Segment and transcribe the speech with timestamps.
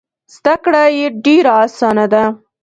[0.35, 2.23] زده کړه یې ډېره اسانه ده.